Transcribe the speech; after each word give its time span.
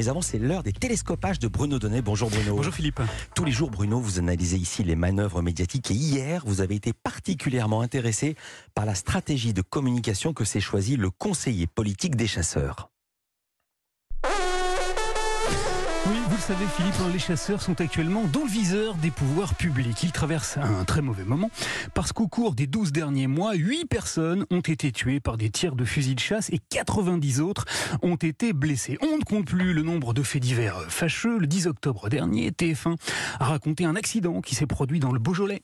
Mais 0.00 0.08
avant, 0.08 0.22
c'est 0.22 0.38
l'heure 0.38 0.62
des 0.62 0.72
télescopages 0.72 1.38
de 1.38 1.46
Bruno 1.46 1.78
Donnet. 1.78 2.00
Bonjour 2.00 2.30
Bruno. 2.30 2.56
Bonjour 2.56 2.72
Philippe. 2.72 3.02
Tous 3.34 3.44
les 3.44 3.52
jours, 3.52 3.70
Bruno, 3.70 4.00
vous 4.00 4.18
analysez 4.18 4.56
ici 4.56 4.82
les 4.82 4.96
manœuvres 4.96 5.42
médiatiques 5.42 5.90
et 5.90 5.94
hier, 5.94 6.42
vous 6.46 6.62
avez 6.62 6.74
été 6.74 6.94
particulièrement 6.94 7.82
intéressé 7.82 8.34
par 8.74 8.86
la 8.86 8.94
stratégie 8.94 9.52
de 9.52 9.60
communication 9.60 10.32
que 10.32 10.46
s'est 10.46 10.58
choisi 10.58 10.96
le 10.96 11.10
conseiller 11.10 11.66
politique 11.66 12.16
des 12.16 12.26
chasseurs. 12.26 12.89
Le 16.40 16.54
savez, 16.54 16.66
Philippe, 16.74 16.94
les 17.12 17.18
chasseurs 17.18 17.60
sont 17.60 17.78
actuellement 17.82 18.24
dans 18.24 18.44
le 18.44 18.50
viseur 18.50 18.94
des 18.94 19.10
pouvoirs 19.10 19.54
publics. 19.54 20.02
Ils 20.02 20.12
traversent 20.12 20.56
un 20.56 20.84
très 20.84 21.02
mauvais 21.02 21.24
moment 21.24 21.50
parce 21.92 22.12
qu'au 22.12 22.28
cours 22.28 22.54
des 22.54 22.66
12 22.66 22.92
derniers 22.92 23.26
mois, 23.26 23.52
8 23.54 23.84
personnes 23.84 24.46
ont 24.50 24.60
été 24.60 24.90
tuées 24.90 25.20
par 25.20 25.36
des 25.36 25.50
tirs 25.50 25.76
de 25.76 25.84
fusil 25.84 26.14
de 26.14 26.20
chasse 26.20 26.48
et 26.48 26.58
90 26.70 27.42
autres 27.42 27.66
ont 28.00 28.16
été 28.16 28.54
blessées. 28.54 28.96
On 29.02 29.18
ne 29.18 29.22
compte 29.22 29.48
plus 29.48 29.74
le 29.74 29.82
nombre 29.82 30.14
de 30.14 30.22
faits 30.22 30.40
divers 30.40 30.80
fâcheux. 30.88 31.38
Le 31.38 31.46
10 31.46 31.66
octobre 31.66 32.08
dernier, 32.08 32.52
TF1 32.52 32.96
a 33.38 33.44
raconté 33.44 33.84
un 33.84 33.94
accident 33.94 34.40
qui 34.40 34.54
s'est 34.54 34.66
produit 34.66 34.98
dans 34.98 35.12
le 35.12 35.18
Beaujolais. 35.18 35.60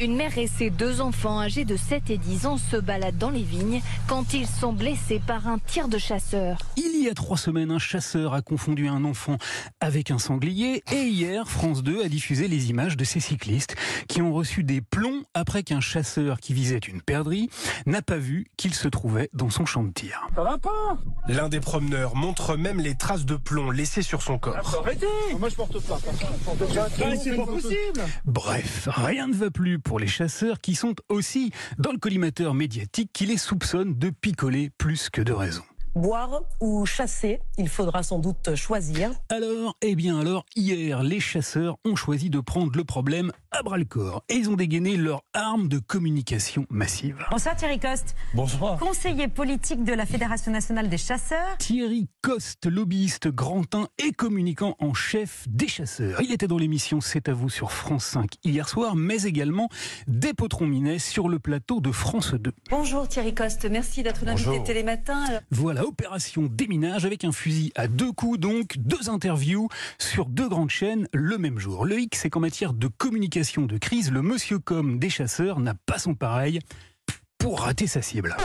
Une 0.00 0.14
mère 0.14 0.38
et 0.38 0.46
ses 0.46 0.70
deux 0.70 1.00
enfants 1.00 1.40
âgés 1.40 1.64
de 1.64 1.76
7 1.76 2.10
et 2.10 2.18
10 2.18 2.46
ans 2.46 2.56
se 2.56 2.76
baladent 2.76 3.18
dans 3.18 3.30
les 3.30 3.42
vignes 3.42 3.82
quand 4.06 4.32
ils 4.32 4.46
sont 4.46 4.72
blessés 4.72 5.20
par 5.26 5.48
un 5.48 5.58
tir 5.58 5.88
de 5.88 5.98
chasseur. 5.98 6.58
Il 6.76 7.02
y 7.02 7.08
a 7.08 7.14
trois 7.14 7.36
semaines, 7.36 7.72
un 7.72 7.80
chasseur 7.80 8.32
a 8.32 8.40
confondu 8.40 8.86
un 8.86 9.04
enfant 9.04 9.38
avec 9.80 10.12
un 10.12 10.18
sanglier 10.20 10.84
et 10.92 11.02
hier, 11.02 11.48
France 11.48 11.82
2 11.82 12.04
a 12.04 12.08
diffusé 12.08 12.46
les 12.46 12.70
images 12.70 12.96
de 12.96 13.02
ces 13.02 13.18
cyclistes 13.18 13.74
qui 14.06 14.22
ont 14.22 14.32
reçu 14.32 14.62
des 14.62 14.80
plombs 14.80 15.24
après 15.34 15.64
qu'un 15.64 15.80
chasseur 15.80 16.38
qui 16.38 16.54
visait 16.54 16.78
une 16.78 17.02
perdrix 17.02 17.50
n'a 17.86 18.00
pas 18.00 18.18
vu 18.18 18.46
qu'il 18.56 18.74
se 18.74 18.86
trouvait 18.86 19.30
dans 19.32 19.50
son 19.50 19.66
champ 19.66 19.82
de 19.82 19.90
tir. 19.90 20.28
Ça 20.36 20.44
va 20.44 20.58
pas? 20.58 20.96
L'un 21.26 21.48
des 21.48 21.60
promeneurs 21.60 22.14
montre 22.14 22.56
même 22.56 22.78
les 22.78 22.94
traces 22.94 23.24
de 23.24 23.34
plomb 23.34 23.72
laissées 23.72 24.02
sur 24.02 24.22
son 24.22 24.38
corps. 24.38 24.78
Arrêtez 24.80 25.06
Moi 25.40 25.48
je 25.48 25.56
porte 25.56 25.80
pas. 25.80 25.98
C'est 27.20 27.36
pas 27.36 27.46
possible 27.46 28.00
Bref, 28.26 28.88
rien 28.92 29.26
ne 29.26 29.34
va 29.34 29.50
plus 29.50 29.80
pour 29.88 29.98
les 29.98 30.06
chasseurs 30.06 30.60
qui 30.60 30.74
sont 30.74 30.94
aussi 31.08 31.50
dans 31.78 31.92
le 31.92 31.98
collimateur 31.98 32.52
médiatique 32.52 33.08
qui 33.14 33.24
les 33.24 33.38
soupçonne 33.38 33.98
de 33.98 34.10
picoler 34.10 34.68
plus 34.76 35.08
que 35.08 35.22
de 35.22 35.32
raison 35.32 35.62
boire 35.98 36.42
ou 36.60 36.86
chasser, 36.86 37.40
il 37.58 37.68
faudra 37.68 38.02
sans 38.02 38.18
doute 38.18 38.54
choisir. 38.54 39.10
Alors, 39.28 39.76
eh 39.82 39.94
bien 39.94 40.18
alors, 40.18 40.46
hier, 40.56 41.02
les 41.02 41.20
chasseurs 41.20 41.76
ont 41.84 41.96
choisi 41.96 42.30
de 42.30 42.40
prendre 42.40 42.72
le 42.76 42.84
problème 42.84 43.32
à 43.50 43.62
bras 43.62 43.78
le 43.78 43.84
corps 43.84 44.22
et 44.28 44.34
ils 44.34 44.48
ont 44.48 44.54
dégainé 44.54 44.96
leur 44.96 45.22
arme 45.32 45.68
de 45.68 45.78
communication 45.78 46.66
massive. 46.70 47.16
Bonsoir 47.30 47.56
Thierry 47.56 47.80
Coste. 47.80 48.14
Bonsoir. 48.34 48.78
Conseiller 48.78 49.28
politique 49.28 49.84
de 49.84 49.92
la 49.92 50.06
Fédération 50.06 50.52
nationale 50.52 50.88
des 50.88 50.98
chasseurs. 50.98 51.56
Thierry 51.58 52.08
Coste, 52.22 52.66
lobbyiste 52.66 53.28
grantin 53.28 53.88
et 53.98 54.12
communicant 54.12 54.76
en 54.78 54.94
chef 54.94 55.46
des 55.48 55.68
chasseurs. 55.68 56.20
Il 56.22 56.32
était 56.32 56.46
dans 56.46 56.58
l'émission 56.58 57.00
C'est 57.00 57.28
à 57.28 57.32
vous 57.32 57.48
sur 57.48 57.72
France 57.72 58.04
5 58.04 58.34
hier 58.44 58.68
soir, 58.68 58.94
mais 58.94 59.22
également 59.22 59.68
des 60.06 60.34
potrons 60.34 60.66
minets 60.66 60.98
sur 60.98 61.28
le 61.28 61.38
plateau 61.38 61.80
de 61.80 61.90
France 61.90 62.34
2. 62.34 62.52
Bonjour 62.70 63.08
Thierry 63.08 63.34
Coste, 63.34 63.66
merci 63.70 64.02
d'être 64.02 64.24
l'invité 64.24 64.62
Télématin. 64.62 65.24
Voilà, 65.50 65.82
opération 65.88 66.48
déminage 66.50 67.06
avec 67.06 67.24
un 67.24 67.32
fusil 67.32 67.72
à 67.74 67.88
deux 67.88 68.12
coups, 68.12 68.38
donc 68.38 68.76
deux 68.76 69.08
interviews 69.08 69.68
sur 69.98 70.26
deux 70.26 70.48
grandes 70.48 70.70
chaînes 70.70 71.08
le 71.14 71.38
même 71.38 71.58
jour. 71.58 71.86
Le 71.86 71.98
X, 71.98 72.20
c'est 72.20 72.30
qu'en 72.30 72.40
matière 72.40 72.74
de 72.74 72.88
communication 72.88 73.62
de 73.62 73.78
crise, 73.78 74.12
le 74.12 74.20
monsieur 74.20 74.58
com 74.58 74.98
des 74.98 75.08
chasseurs 75.08 75.60
n'a 75.60 75.74
pas 75.74 75.98
son 75.98 76.14
pareil 76.14 76.60
pour 77.38 77.60
rater 77.60 77.86
sa 77.86 78.02
cible. 78.02 78.36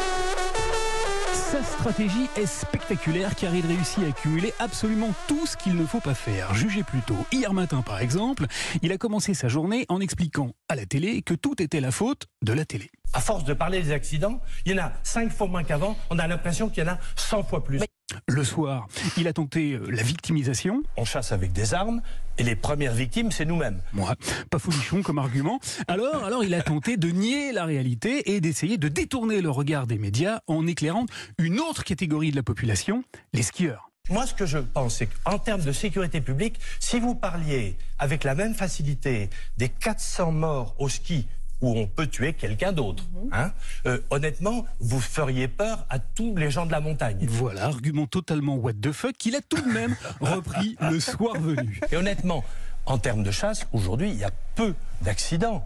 Sa 1.33 1.61
stratégie 1.63 2.27
est 2.37 2.45
spectaculaire 2.45 3.35
car 3.35 3.53
il 3.53 3.65
réussit 3.65 4.03
à 4.03 4.07
accumuler 4.07 4.53
absolument 4.59 5.13
tout 5.27 5.45
ce 5.45 5.57
qu'il 5.57 5.75
ne 5.75 5.85
faut 5.85 5.99
pas 5.99 6.15
faire. 6.15 6.53
Jugez 6.55 6.83
plutôt. 6.83 7.17
Hier 7.31 7.53
matin, 7.53 7.81
par 7.81 7.99
exemple, 7.99 8.45
il 8.81 8.91
a 8.91 8.97
commencé 8.97 9.33
sa 9.33 9.49
journée 9.49 9.85
en 9.89 9.99
expliquant 9.99 10.53
à 10.69 10.75
la 10.75 10.85
télé 10.85 11.21
que 11.21 11.33
tout 11.33 11.61
était 11.61 11.81
la 11.81 11.91
faute 11.91 12.25
de 12.41 12.53
la 12.53 12.65
télé. 12.65 12.89
À 13.13 13.21
force 13.21 13.43
de 13.43 13.53
parler 13.53 13.81
des 13.81 13.91
accidents, 13.91 14.41
il 14.65 14.71
y 14.71 14.79
en 14.79 14.83
a 14.83 14.91
5 15.03 15.31
fois 15.31 15.47
moins 15.47 15.63
qu'avant. 15.63 15.95
On 16.09 16.17
a 16.17 16.27
l'impression 16.27 16.69
qu'il 16.69 16.83
y 16.83 16.87
en 16.87 16.93
a 16.93 16.97
100 17.15 17.43
fois 17.43 17.63
plus. 17.63 17.79
Le 18.27 18.43
soir, 18.43 18.87
il 19.17 19.27
a 19.27 19.33
tenté 19.33 19.73
euh, 19.73 19.87
la 19.89 20.03
victimisation. 20.03 20.83
On 20.97 21.05
chasse 21.05 21.31
avec 21.31 21.51
des 21.51 21.73
armes 21.73 22.01
et 22.37 22.43
les 22.43 22.55
premières 22.55 22.93
victimes, 22.93 23.31
c'est 23.31 23.45
nous-mêmes. 23.45 23.81
Moi, 23.93 24.15
pas 24.49 24.59
folichon 24.59 25.01
comme 25.03 25.19
argument. 25.19 25.59
Alors, 25.87 26.23
alors, 26.23 26.43
il 26.43 26.53
a 26.53 26.61
tenté 26.61 26.97
de 26.97 27.09
nier 27.09 27.51
la 27.51 27.65
réalité 27.65 28.33
et 28.33 28.41
d'essayer 28.41 28.77
de 28.77 28.87
détourner 28.87 29.41
le 29.41 29.49
regard 29.49 29.87
des 29.87 29.97
médias 29.97 30.39
en 30.47 30.65
éclairant 30.67 31.05
une 31.37 31.59
autre 31.59 31.83
catégorie 31.83 32.31
de 32.31 32.35
la 32.35 32.43
population, 32.43 33.03
les 33.33 33.43
skieurs. 33.43 33.89
Moi, 34.09 34.27
ce 34.27 34.33
que 34.33 34.45
je 34.45 34.57
pense, 34.57 34.97
c'est 34.97 35.07
qu'en 35.07 35.39
termes 35.39 35.61
de 35.61 35.71
sécurité 35.71 36.19
publique, 36.19 36.59
si 36.79 36.99
vous 36.99 37.15
parliez 37.15 37.77
avec 37.99 38.23
la 38.23 38.35
même 38.35 38.53
facilité 38.53 39.29
des 39.57 39.69
400 39.69 40.31
morts 40.31 40.75
au 40.77 40.89
ski 40.89 41.27
où 41.61 41.77
on 41.77 41.87
peut 41.87 42.07
tuer 42.07 42.33
quelqu'un 42.33 42.71
d'autre. 42.71 43.03
Mhm. 43.13 43.29
Hein. 43.31 43.51
Euh, 43.85 43.99
honnêtement, 44.09 44.65
vous 44.79 44.99
feriez 44.99 45.47
peur 45.47 45.85
à 45.89 45.99
tous 45.99 46.35
les 46.35 46.51
gens 46.51 46.65
de 46.65 46.71
la 46.71 46.81
montagne. 46.81 47.25
Voilà, 47.27 47.65
argument 47.65 48.05
totalement 48.05 48.55
what 48.55 48.73
the 48.73 48.91
fuck 48.91 49.13
qu'il 49.13 49.35
a 49.35 49.41
tout 49.41 49.61
de 49.61 49.71
même 49.71 49.95
repris 50.21 50.75
le 50.81 50.99
soir 50.99 51.39
venu. 51.39 51.79
Et 51.91 51.97
honnêtement, 51.97 52.43
en 52.85 52.97
termes 52.97 53.23
de 53.23 53.31
chasse, 53.31 53.67
aujourd'hui, 53.71 54.09
il 54.09 54.17
y 54.17 54.23
a 54.23 54.31
peu 54.55 54.73
d'accidents. 55.01 55.65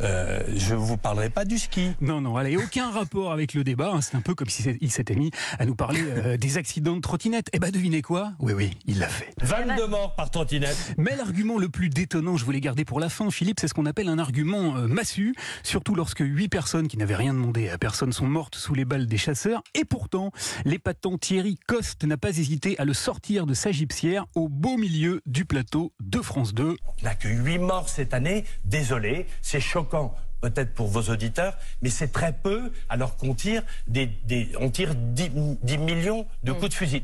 Euh, 0.00 0.42
je 0.56 0.74
ne 0.74 0.78
vous 0.78 0.96
parlerai 0.96 1.30
pas 1.30 1.44
du 1.44 1.58
ski. 1.58 1.92
Non, 2.00 2.20
non, 2.20 2.36
allez, 2.36 2.56
aucun 2.56 2.90
rapport 2.90 3.32
avec 3.32 3.54
le 3.54 3.64
débat. 3.64 3.92
Hein. 3.94 4.00
C'est 4.00 4.16
un 4.16 4.20
peu 4.20 4.34
comme 4.34 4.48
s'il 4.48 4.90
s'était 4.90 5.14
mis 5.14 5.30
à 5.58 5.66
nous 5.66 5.74
parler 5.74 6.00
euh, 6.02 6.36
des 6.36 6.58
accidents 6.58 6.96
de 6.96 7.00
trottinette. 7.00 7.48
Eh 7.52 7.58
ben, 7.58 7.70
devinez 7.70 8.02
quoi? 8.02 8.32
Oui, 8.40 8.52
oui, 8.52 8.76
il 8.86 8.98
l'a 8.98 9.08
fait. 9.08 9.32
22 9.42 9.86
morts 9.86 10.14
par 10.14 10.30
trottinette. 10.30 10.94
Mais 10.96 11.16
l'argument 11.16 11.58
le 11.58 11.68
plus 11.68 11.88
détonnant, 11.88 12.36
je 12.36 12.44
voulais 12.44 12.60
garder 12.60 12.84
pour 12.84 13.00
la 13.00 13.08
fin, 13.08 13.30
Philippe, 13.30 13.60
c'est 13.60 13.68
ce 13.68 13.74
qu'on 13.74 13.86
appelle 13.86 14.08
un 14.08 14.18
argument 14.18 14.76
euh, 14.76 14.86
massu, 14.86 15.34
surtout 15.62 15.94
lorsque 15.94 16.20
huit 16.20 16.48
personnes 16.48 16.88
qui 16.88 16.96
n'avaient 16.96 17.16
rien 17.16 17.34
demandé 17.34 17.68
à 17.68 17.78
personne 17.78 18.12
sont 18.12 18.26
mortes 18.26 18.56
sous 18.56 18.74
les 18.74 18.84
balles 18.84 19.06
des 19.06 19.18
chasseurs. 19.18 19.62
Et 19.74 19.84
pourtant, 19.84 20.32
l'épatant 20.64 21.18
Thierry 21.18 21.58
Coste 21.66 22.04
n'a 22.04 22.16
pas 22.16 22.30
hésité 22.30 22.78
à 22.78 22.84
le 22.84 22.94
sortir 22.94 23.46
de 23.46 23.54
sa 23.54 23.72
gypsière 23.72 24.26
au 24.34 24.48
beau 24.48 24.76
milieu 24.76 25.20
du 25.26 25.44
plateau 25.44 25.92
de 26.00 26.20
France 26.20 26.54
2. 26.54 26.76
On 26.86 27.04
n'a 27.04 27.14
que 27.14 27.28
8 27.28 27.58
morts 27.58 27.88
cette 27.88 28.14
année. 28.14 28.44
Désolé, 28.64 29.26
c'est 29.40 29.60
choquant 29.82 30.14
peut-être 30.40 30.74
pour 30.74 30.88
vos 30.88 31.02
auditeurs, 31.02 31.56
mais 31.82 31.88
c'est 31.88 32.08
très 32.08 32.32
peu 32.32 32.72
alors 32.88 33.16
qu'on 33.16 33.32
tire, 33.32 33.62
des, 33.86 34.10
on 34.58 34.70
tire 34.70 34.94
10, 34.96 35.30
millions 35.78 36.26
de 36.42 36.52
coups 36.52 36.70
de 36.70 36.74
fusil. 36.74 37.02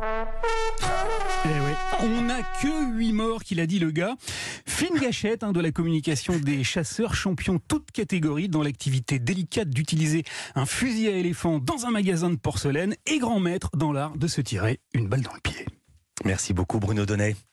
Eh 1.44 1.49
on 2.03 2.22
n'a 2.22 2.43
que 2.61 2.97
8 2.97 3.12
morts, 3.12 3.44
qu'il 3.44 3.61
a 3.61 3.67
dit 3.67 3.78
le 3.78 3.93
gars. 3.93 4.17
Fine 4.67 4.99
gâchette 5.00 5.44
hein, 5.44 5.53
de 5.53 5.61
la 5.61 5.71
communication 5.71 6.37
des 6.37 6.65
chasseurs, 6.65 7.15
champions 7.15 7.61
toute 7.69 7.93
catégorie 7.93 8.49
dans 8.49 8.62
l'activité 8.62 9.21
délicate 9.21 9.71
d'utiliser 9.71 10.25
un 10.56 10.67
fusil 10.67 11.06
à 11.06 11.12
éléphant 11.12 11.61
dans 11.61 11.87
un 11.87 11.93
magasin 11.93 12.31
de 12.31 12.37
porcelaine 12.37 12.97
et 13.06 13.19
grand 13.19 13.38
maître 13.38 13.71
dans 13.77 13.93
l'art 13.93 14.17
de 14.17 14.27
se 14.27 14.41
tirer 14.41 14.81
une 14.94 15.06
balle 15.06 15.22
dans 15.22 15.34
le 15.34 15.41
pied. 15.41 15.65
Merci 16.25 16.55
beaucoup 16.55 16.81
Bruno 16.81 17.06
Donnet. 17.06 17.37